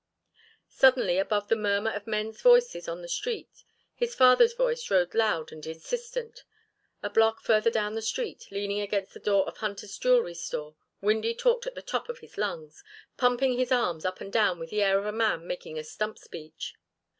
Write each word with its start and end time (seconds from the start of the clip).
Suddenly, 0.71 1.19
above 1.19 1.47
the 1.47 1.55
murmur 1.55 1.91
of 1.91 2.07
men's 2.07 2.41
voices 2.41 2.87
on 2.87 3.03
the 3.03 3.07
street, 3.07 3.63
his 3.93 4.15
father's 4.15 4.53
voice 4.53 4.89
rose 4.89 5.13
loud 5.13 5.51
and 5.51 5.63
insistent. 5.63 6.43
A 7.03 7.09
block 7.11 7.39
further 7.39 7.69
down 7.69 7.93
the 7.93 8.01
street, 8.01 8.47
leaning 8.49 8.79
against 8.81 9.13
the 9.13 9.19
door 9.19 9.45
of 9.45 9.57
Hunter's 9.57 9.95
jewelry 9.99 10.33
store, 10.33 10.75
Windy 11.01 11.35
talked 11.35 11.67
at 11.67 11.75
the 11.75 11.83
top 11.83 12.09
of 12.09 12.17
his 12.17 12.35
lungs, 12.35 12.83
pumping 13.15 13.59
his 13.59 13.71
arms 13.71 14.03
up 14.03 14.19
and 14.19 14.33
down 14.33 14.57
with 14.57 14.71
the 14.71 14.81
air 14.81 14.97
of 14.97 15.05
a 15.05 15.11
man 15.11 15.45
making 15.45 15.77
a 15.77 15.83
stump 15.83 16.17
speech. 16.17 16.73